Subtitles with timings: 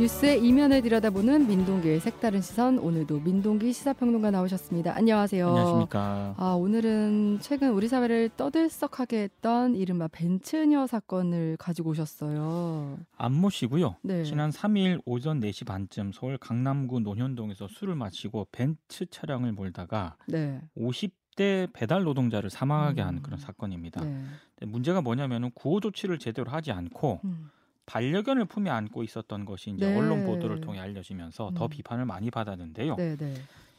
[0.00, 4.96] 뉴스의 이면을 들여다보는 민동기의 색다른 시선 오늘도 민동기 시사평론가 나오셨습니다.
[4.96, 5.46] 안녕하세요.
[5.46, 6.34] 안녕하십니까.
[6.38, 12.98] 아 오늘은 최근 우리 사회를 떠들썩하게 했던 이른바 벤츠녀 사건을 가지고 오셨어요.
[13.18, 13.96] 안모 씨고요.
[14.00, 14.24] 네.
[14.24, 20.62] 지난 3일 오전 4시 반쯤 서울 강남구 논현동에서 술을 마시고 벤츠 차량을 몰다가 네.
[20.78, 23.22] 50대 배달 노동자를 사망하게 한 음.
[23.22, 24.02] 그런 사건입니다.
[24.02, 24.24] 네.
[24.62, 27.50] 문제가 뭐냐면은 구호 조치를 제대로 하지 않고 음.
[27.90, 29.98] 반려견을 품에 안고 있었던 것이 이제 네.
[29.98, 31.68] 언론 보도를 통해 알려지면서 더 음.
[31.68, 32.94] 비판을 많이 받았는데요.
[32.94, 33.34] 네, 네.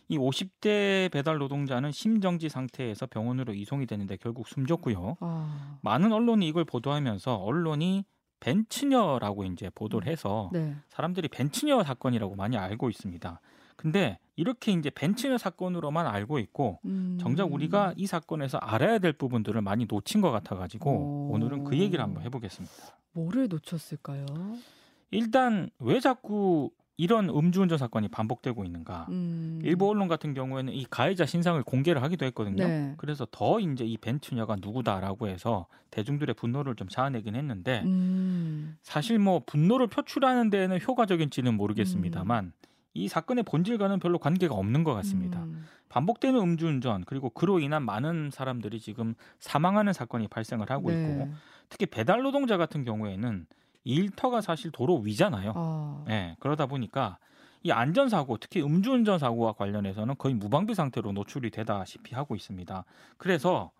[0.09, 5.15] 이 50대 배달 노동자는 심정지 상태에서 병원으로 이송이 됐는데 결국 숨졌고요.
[5.21, 5.77] 아.
[5.81, 8.03] 많은 언론이 이걸 보도하면서 언론이
[8.41, 10.75] 벤츠녀라고 이제 보도를 해서 네.
[10.89, 13.39] 사람들이 벤츠녀 사건이라고 많이 알고 있습니다.
[13.77, 17.17] 근데 이렇게 이제 벤츠녀 사건으로만 알고 있고 음.
[17.21, 21.31] 정작 우리가 이 사건에서 알아야 될 부분들을 많이 놓친 것 같아가지고 오.
[21.31, 23.00] 오늘은 그 얘기를 한번 해보겠습니다.
[23.13, 24.25] 뭐를 놓쳤을까요?
[25.11, 29.07] 일단 왜 자꾸 이런 음주운전 사건이 반복되고 있는가?
[29.09, 29.59] 음.
[29.63, 32.67] 일부 언론 같은 경우에는 이 가해자 신상을 공개를 하기도 했거든요.
[32.67, 32.93] 네.
[32.97, 38.77] 그래서 더 이제 이 벤츠녀가 누구다라고 해서 대중들의 분노를 좀 자아내긴 했는데 음.
[38.83, 42.53] 사실 뭐 분노를 표출하는 데에는 효과적일지는 모르겠습니다만
[42.93, 45.43] 이 사건의 본질과는 별로 관계가 없는 것 같습니다.
[45.43, 45.65] 음.
[45.89, 51.01] 반복되는 음주운전 그리고 그로 인한 많은 사람들이 지금 사망하는 사건이 발생을 하고 네.
[51.01, 51.29] 있고
[51.71, 53.47] 특히 배달 노동자 같은 경우에는
[53.85, 55.53] 일터가 사실 도로 위잖아요.
[55.55, 56.03] 아.
[56.05, 57.17] 네, 그러다 보니까
[57.63, 62.83] 이 안전사고, 특히 음주운전 사고와 관련해서는 거의 무방비 상태로 노출이 되다시피 하고 있습니다.
[63.17, 63.71] 그래서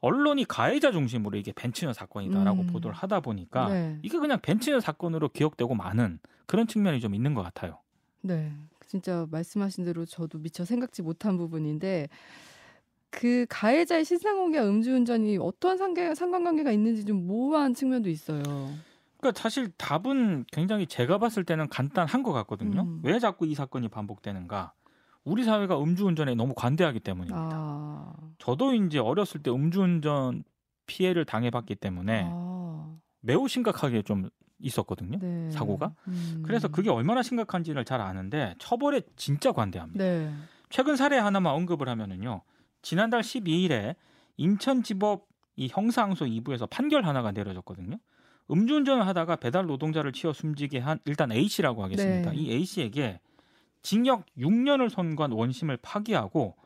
[0.00, 2.66] 언론이 가해자 중심으로 이게 벤츠녀 사건이다라고 음.
[2.68, 3.98] 보도를 하다 보니까 네.
[4.02, 7.78] 이게 그냥 벤츠녀 사건으로 기억되고 많은 그런 측면이 좀 있는 것 같아요.
[8.22, 8.52] 네.
[8.88, 12.08] 진짜 말씀하신 대로 저도 미처 생각지 못한 부분인데
[13.12, 18.42] 그 가해자의 신상 공개와 음주운전이 어떠한 상계, 상관관계가 있는지 좀 모호한 측면도 있어요.
[19.18, 22.80] 그러니까 사실 답은 굉장히 제가 봤을 때는 간단한 것 같거든요.
[22.80, 23.00] 음.
[23.04, 24.72] 왜 자꾸 이 사건이 반복되는가?
[25.24, 27.50] 우리 사회가 음주운전에 너무 관대하기 때문입니다.
[27.52, 28.12] 아.
[28.38, 30.42] 저도 이제 어렸을 때 음주운전
[30.86, 32.96] 피해를 당해봤기 때문에 아.
[33.20, 35.18] 매우 심각하게 좀 있었거든요.
[35.20, 35.50] 네.
[35.50, 35.92] 사고가?
[36.08, 36.42] 음.
[36.46, 40.02] 그래서 그게 얼마나 심각한지를 잘 아는데 처벌에 진짜 관대합니다.
[40.02, 40.32] 네.
[40.70, 42.40] 최근 사례 하나만 언급을 하면은요.
[42.82, 43.94] 지난달 12일에
[44.36, 45.26] 인천지법
[45.56, 47.98] 이 형사항소 2부에서 판결 하나가 내려졌거든요.
[48.50, 52.32] 음주운전을 하다가 배달 노동자를 치어 숨지게 한 일단 A 씨라고 하겠습니다.
[52.32, 52.36] 네.
[52.36, 53.20] 이 A 씨에게
[53.82, 56.56] 징역 6년을 선고한 원심을 파기하고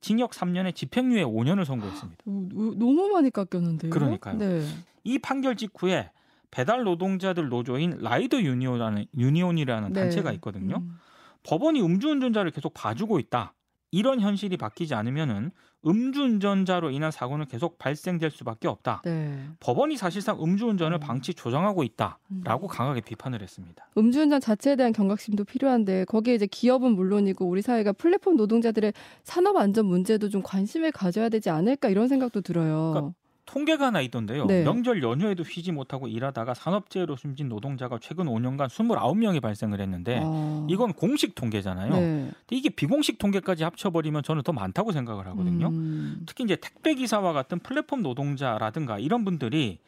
[0.00, 2.24] 징역 3년에 집행유예 5년을 선고했습니다.
[2.26, 3.90] 어, 어, 너무 많이 깎였는데요.
[3.90, 4.38] 그러니까요.
[4.38, 4.66] 네.
[5.02, 6.10] 이 판결 직후에
[6.50, 10.00] 배달 노동자들 노조인 라이더 유니온이라는 유니온이라는 네.
[10.00, 10.76] 단체가 있거든요.
[10.76, 10.98] 음.
[11.42, 13.54] 법원이 음주운전자를 계속 봐주고 있다.
[13.94, 15.52] 이런 현실이 바뀌지 않으면은
[15.86, 19.02] 음주운전자로 인한 사고는 계속 발생될 수밖에 없다.
[19.04, 19.38] 네.
[19.60, 21.00] 법원이 사실상 음주운전을 음.
[21.00, 23.86] 방치 조장하고 있다라고 강하게 비판을 했습니다.
[23.96, 29.86] 음주운전 자체에 대한 경각심도 필요한데 거기에 이제 기업은 물론이고 우리 사회가 플랫폼 노동자들의 산업 안전
[29.86, 32.90] 문제도 좀 관심을 가져야 되지 않을까 이런 생각도 들어요.
[32.94, 33.14] 그러니까
[33.46, 34.46] 통계가 하나 있던데요.
[34.46, 34.64] 네.
[34.64, 40.66] 명절 연휴에도 쉬지 못하고 일하다가 산업재해로 숨진 노동자가 최근 5년간 29명이 발생을 했는데 아.
[40.70, 41.90] 이건 공식 통계잖아요.
[41.92, 42.30] 네.
[42.50, 45.68] 이게 비공식 통계까지 합쳐버리면 저는 더 많다고 생각을 하거든요.
[45.68, 46.22] 음.
[46.26, 49.78] 특히 이제 택배 기사와 같은 플랫폼 노동자라든가 이런 분들이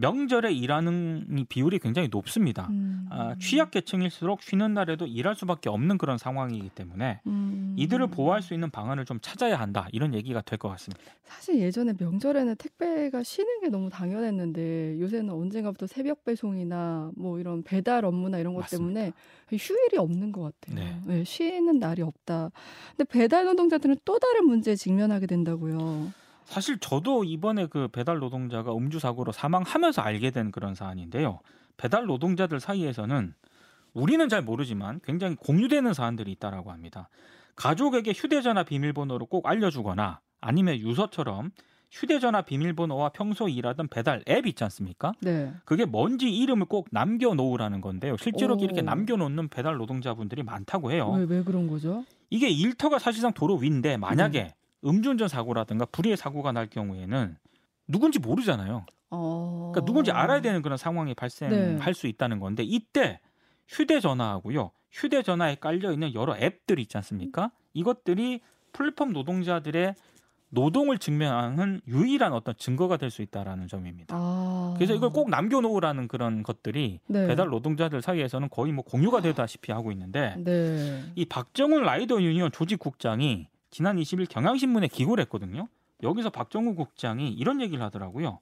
[0.00, 2.68] 명절에 일하는 이 비율이 굉장히 높습니다.
[2.70, 3.06] 음.
[3.10, 7.74] 아, 취약계층일수록 쉬는 날에도 일할 수밖에 없는 그런 상황이기 때문에 음.
[7.78, 11.00] 이들을 보호할 수 있는 방안을 좀 찾아야 한다 이런 얘기가 될 것 같습니다.
[11.24, 18.04] 사실 예전에 명절에는 택배가 쉬는 게 너무 당연했는데 요새는 언젠가부터 새벽 배송이나 뭐 이런 배달
[18.04, 19.00] 업무나 이런 것 맞습니다.
[19.00, 19.12] 때문에
[19.50, 20.76] 휴일이 없는 것 같아요.
[20.84, 21.00] 네.
[21.06, 22.50] 네, 쉬는 날이 없다.
[22.96, 26.12] 근데 배달 노동자들은 또 다른 문제에 직면하게 된다고요.
[26.50, 31.38] 사실 저도 이번에 그 배달 노동자가 음주 사고로 사망하면서 알게 된 그런 사안인데요.
[31.76, 33.34] 배달 노동자들 사이에서는
[33.92, 37.08] 우리는 잘 모르지만 굉장히 공유되는 사안들이 있다라고 합니다.
[37.54, 41.52] 가족에게 휴대전화 비밀번호를 꼭 알려주거나 아니면 유서처럼
[41.92, 45.12] 휴대전화 비밀번호와 평소 일하던 배달 앱 있지 않습니까?
[45.20, 45.52] 네.
[45.64, 48.16] 그게 뭔지 이름을 꼭 남겨놓으라는 건데요.
[48.16, 48.58] 실제로 오.
[48.58, 51.12] 이렇게 남겨놓는 배달 노동자분들이 많다고 해요.
[51.16, 52.04] 왜, 왜 그런 거죠?
[52.28, 54.54] 이게 일터가 사실상 도로 위인데 만약에 네.
[54.84, 57.36] 음주운전 사고라든가 불의의 사고가 날 경우에는
[57.88, 58.86] 누군지 모르잖아요.
[59.10, 59.70] 어.
[59.72, 61.92] 그러니까 누군지 알아야 되는 그런 상황이 발생할 네.
[61.92, 63.20] 수 있다는 건데 이때
[63.68, 64.70] 휴대전화하고요.
[64.90, 67.50] 휴대전화에 깔려 있는 여러 앱들이 있지 않습니까?
[67.74, 68.40] 이것들이
[68.72, 69.94] 플랫폼 노동자들의
[70.52, 74.16] 노동을 증명하는 유일한 어떤 증거가 될 수 있다라는 점입니다.
[74.18, 74.74] 아.
[74.76, 77.26] 그래서 이걸 꼭 남겨놓으라는 그런 것들이 네.
[77.28, 81.04] 배달 노동자들 사이에서는 거의 뭐 공유가 되다시피 하고 있는데 네.
[81.14, 85.68] 이 박정훈 라이더 유니온 조직국장이 지난 20일 경향신문에 기고를 했거든요.
[86.02, 88.38] 여기서 박정훈 국장이 이런 얘기를 하더라고요.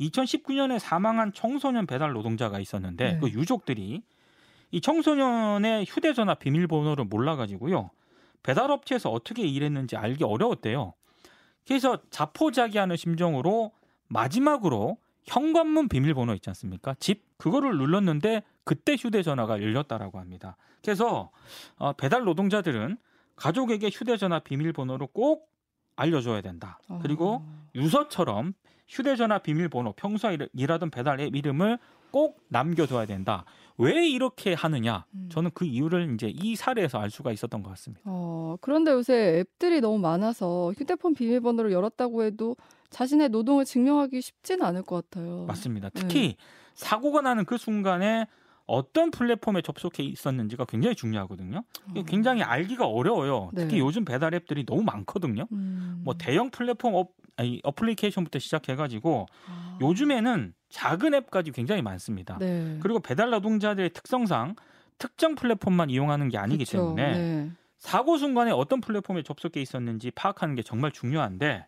[0.00, 3.18] 2019년에 사망한 청소년 배달 노동자가 있었는데 네.
[3.18, 4.02] 그 유족들이
[4.72, 7.90] 이 청소년의 휴대전화 비밀번호를 몰라가지고요.
[8.42, 10.92] 배달업체에서 어떻게 일했는지 알기 어려웠대요.
[11.66, 13.72] 그래서 자포자기하는 심정으로
[14.08, 16.94] 마지막으로 현관문 비밀번호 있지 않습니까?
[17.00, 20.56] 집 그거를 눌렀는데 그때 휴대전화가 열렸다라고 합니다.
[20.82, 21.30] 그래서
[21.76, 22.96] 어, 배달 노동자들은
[23.36, 25.50] 가족에게 휴대전화 비밀번호를 꼭
[25.94, 26.78] 알려줘야 된다.
[27.02, 27.66] 그리고 아.
[27.74, 28.54] 유서처럼
[28.88, 31.78] 휴대전화 비밀번호 평소에 일하던 배달 앱 이름을
[32.10, 33.44] 꼭 남겨둬야 된다.
[33.78, 35.04] 왜 이렇게 하느냐?
[35.14, 35.28] 음.
[35.30, 38.02] 저는 그 이유를 이제 이 사례에서 알 수가 있었던 것 같습니다.
[38.04, 42.56] 어, 그런데 요새 앱들이 너무 많아서 휴대폰 비밀번호를 열었다고 해도
[42.88, 45.44] 자신의 노동을 증명하기 쉽지는 않을 것 같아요.
[45.46, 45.90] 맞습니다.
[45.90, 46.00] 네.
[46.00, 46.36] 특히
[46.74, 48.26] 사고가 나는 그 순간에
[48.66, 51.62] 어떤 플랫폼에 접속해 있었는지가 굉장히 중요하거든요.
[51.96, 52.02] 어.
[52.04, 53.50] 굉장히 알기가 어려워요.
[53.54, 53.78] 특히 네.
[53.78, 55.46] 요즘 배달 앱들이 너무 많거든요.
[55.52, 56.02] 음.
[56.04, 59.78] 뭐 대형 플랫폼 업, 아니, 어플리케이션부터 시작해가지고 아.
[59.80, 62.38] 요즘에는 작은 앱까지 굉장히 많습니다.
[62.38, 62.78] 네.
[62.80, 64.56] 그리고 배달 노동자들의 특성상
[64.98, 66.78] 특정 플랫폼만 이용하는 게 아니기 그쵸.
[66.78, 67.50] 때문에 네.
[67.78, 71.66] 사고 순간에 어떤 플랫폼에 접속해 있었는지 파악하는 게 정말 중요한데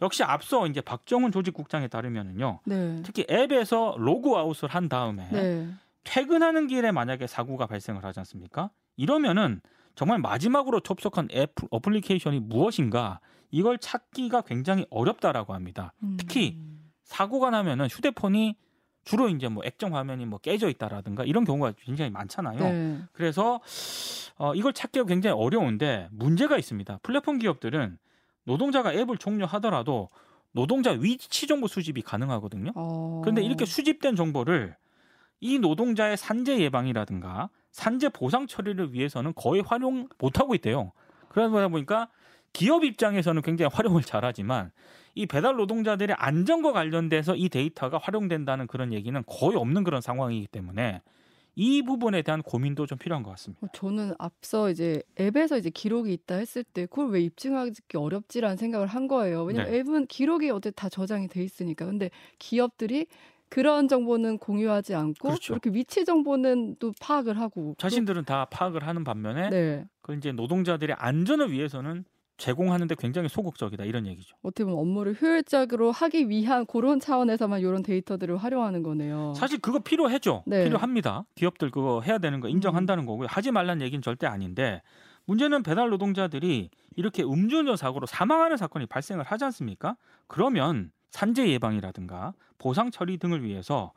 [0.00, 2.60] 역시 앞서 이제 박정훈 조직국장에 따르면은요.
[2.64, 3.02] 네.
[3.04, 5.68] 특히 앱에서 로그아웃을 한 다음에 네.
[6.04, 8.70] 퇴근하는 길에 만약에 사고가 발생을 하지 않습니까?
[8.96, 9.60] 이러면은
[9.94, 15.92] 정말 마지막으로 접속한 앱 어플리케이션이 무엇인가 이걸 찾기가 굉장히 어렵다라고 합니다.
[16.18, 16.90] 특히 음.
[17.04, 18.56] 사고가 나면은 휴대폰이
[19.04, 22.58] 주로 이제 뭐 액정 화면이 뭐 깨져 있다라든가 이런 경우가 굉장히 많잖아요.
[22.58, 22.98] 네.
[23.12, 23.60] 그래서
[24.36, 27.00] 어, 이걸 찾기가 굉장히 어려운데 문제가 있습니다.
[27.02, 27.98] 플랫폼 기업들은
[28.44, 30.10] 노동자가 앱을 종료하더라도
[30.52, 32.72] 노동자 위치 정보 수집이 가능하거든요.
[32.74, 33.20] 어.
[33.22, 34.76] 그런데 이렇게 수집된 정보를
[35.40, 40.92] 이 노동자의 산재 예방이라든가 산재 보상 처리를 위해서는 거의 활용 못 하고 있대요.
[41.28, 42.08] 그러다 보니까
[42.52, 44.72] 기업 입장에서는 굉장히 활용을 잘하지만
[45.14, 51.02] 이 배달 노동자들의 안전과 관련돼서 이 데이터가 활용된다는 그런 얘기는 거의 없는 그런 상황이기 때문에
[51.60, 53.66] 이 부분에 대한 고민도 좀 필요한 것 같습니다.
[53.66, 58.86] 어, 저는 앞서 이제 앱에서 이제 기록이 있다 했을 때 그걸 왜 입증하기 어렵지라는 생각을
[58.86, 59.42] 한 거예요.
[59.42, 59.78] 왜냐면 네.
[59.78, 61.84] 앱은 기록이 어디 다 저장이 돼 있으니까.
[61.84, 63.06] 근데 기업들이
[63.48, 65.54] 그런 정보는 공유하지 않고 그렇죠.
[65.54, 69.86] 이렇게 위치 정보는 또 파악을 하고 자신들은 다 파악을 하는 반면에 네.
[70.02, 72.04] 그 이제 노동자들의 안전을 위해서는
[72.38, 74.36] 제공하는데 굉장히 소극적이다 이런 얘기죠.
[74.42, 79.34] 어떻게 보면 업무를 효율적으로 하기 위한 그런 차원에서만 이런 데이터들을 활용하는 거네요.
[79.36, 80.44] 사실 그거 필요해죠.
[80.46, 80.64] 네.
[80.64, 81.24] 필요합니다.
[81.34, 83.26] 기업들 그거 해야 되는 거 인정한다는 거고요.
[83.28, 84.82] 하지 말라는 얘기는 절대 아닌데
[85.24, 89.96] 문제는 배달 노동자들이 이렇게 음주운전 사고로 사망하는 사건이 발생을 하지 않습니까?
[90.26, 93.92] 그러면 산재 예방이라든가 보상 처리 등을 위해서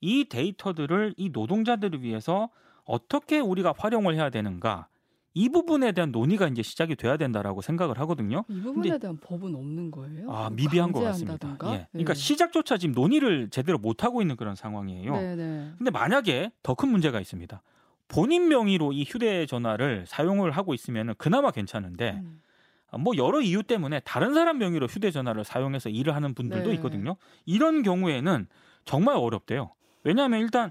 [0.00, 2.48] 이 데이터들을 이 노동자들을 위해서
[2.84, 4.88] 어떻게 우리가 활용을 해야 되는가
[5.34, 8.44] 이 부분에 대한 논의가 이제 시작이 돼야 된다라고 생각을 하거든요.
[8.48, 10.30] 이 부분에 대한 법은 없는 거예요?
[10.32, 11.48] 아 미비한 것 같습니다.
[11.64, 11.88] 예.
[11.92, 12.18] 그러니까 네.
[12.18, 15.12] 시작조차 지금 논의를 제대로 못 하고 있는 그런 상황이에요.
[15.12, 15.72] 네네.
[15.76, 17.62] 근데 만약에 더 큰 문제가 있습니다.
[18.08, 22.40] 본인 명의로 이 휴대전화를 사용을 하고 있으면 그나마 괜찮은데 음.
[22.98, 26.74] 뭐 여러 이유 때문에 다른 사람 명의로 휴대전화를 사용해서 일을 하는 분들도 네.
[26.76, 27.16] 있거든요.
[27.44, 28.46] 이런 경우에는
[28.84, 29.72] 정말 어렵대요.
[30.04, 30.70] 왜냐하면 일단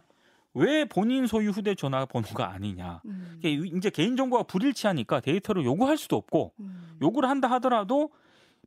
[0.53, 3.01] 왜 본인 소유 휴대전화 번호가 아니냐.
[3.05, 3.39] 음.
[3.43, 6.97] 이제 개인정보가 불일치하니까 데이터를 요구할 수도 없고 음.
[7.01, 8.11] 요구를 한다 하더라도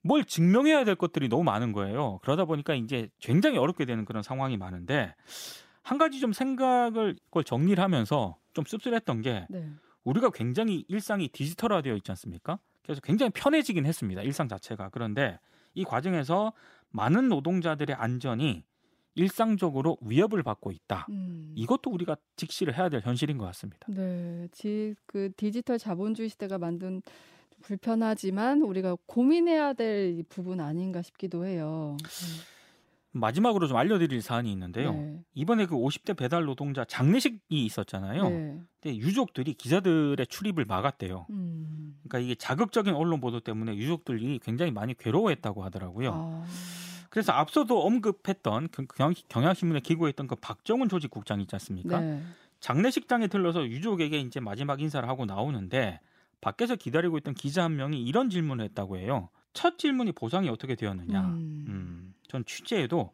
[0.03, 2.21] 뭘 증명해야 될 것들이 너무 많은 거예요.
[2.23, 5.14] 그러다 보니까 이제 굉장히 어렵게 되는 그런 상황이 많은데
[5.83, 9.71] 한 가지 좀 생각을 그걸 정리를 하면서 좀 씁쓸했던 게 네.
[10.05, 12.59] 우리가 굉장히 일상이 디지털화되어 있지 않습니까?
[12.88, 14.23] 그래서 굉장히 편해지긴 했습니다.
[14.23, 14.88] 일상 자체가.
[14.88, 15.38] 그런데
[15.75, 16.54] 이 과정에서
[16.88, 18.64] 많은 노동자들의 안전이
[19.14, 21.07] 일상적으로 위협을 받고 있다.
[21.11, 21.52] 음.
[21.54, 23.87] 이것도 우리가 직시를 해야 될 현실인 것 같습니다.
[23.90, 27.02] 네, 지, 그 디지털 자본주의 시대가 만든
[27.61, 31.99] 불편하지만 우리가 고민해야 될 부분 아닌가 싶기도 해요.
[33.11, 34.92] 마지막으로 좀 알려드릴 사안이 있는데요.
[34.92, 35.21] 네.
[35.35, 38.28] 이번에 그 50대 배달 노동자 장례식이 있었잖아요.
[38.30, 38.61] 네.
[38.80, 41.26] 근데 유족들이 기자들의 출입을 막았대요.
[41.30, 41.77] 음.
[42.09, 46.12] 그러니까 이게 자극적인 언론 보도 때문에 유족들이 굉장히 많이 괴로워했다고 하더라고요.
[46.15, 46.45] 아,
[47.11, 52.00] 그래서 앞서도 언급했던 그 경향, 경향 신문에 기고했던 그 박정훈 조직 국장 있지 않습니까?
[52.00, 52.23] 네.
[52.61, 56.00] 장례식장에 들러서 유족에게 이제 마지막 인사를 하고 나오는데
[56.41, 59.29] 밖에서 기다리고 있던 기자 한 명이 이런 질문을 했다고 해요.
[59.53, 61.21] 첫 질문이 보상이 어떻게 되었느냐.
[61.21, 61.65] 음.
[61.69, 63.12] 음, 전 취재에도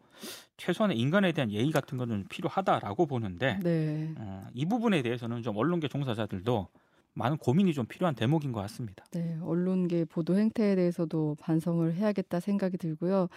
[0.56, 4.12] 최소한의 인간에 대한 예의 같은 거는 필요하다라고 보는데 네.
[4.16, 6.68] 어, 이 부분에 대해서는 좀 언론계 종사자들도
[7.14, 9.04] 많은 고민이 좀 필요한 대목인 것 같습니다.
[9.12, 13.28] 네, 언론계 보도 행태에 대해서도 반성을 해야겠다 생각이 들고요.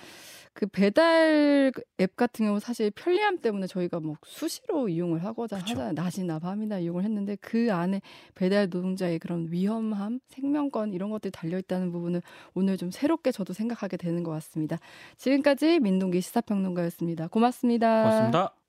[0.54, 5.74] 그 배달 앱 같은 경우 사실 편리함 때문에 저희가 뭐 수시로 이용을 하고자 그쵸.
[5.74, 5.94] 하잖아요.
[5.94, 8.02] 낮이나 밤이나 이용을 했는데 그 안에
[8.34, 12.22] 배달 노동자의 그런 위험함, 생명권 이런 것들이 달려 있다는 부분을
[12.56, 14.78] 오늘 좀 새롭게 저도 생각하게 되는 것 같습니다.
[15.18, 17.28] 지금까지 민동기 시사평론가였습니다.
[17.28, 18.04] 고맙습니다.
[18.04, 18.67] 고맙습니다.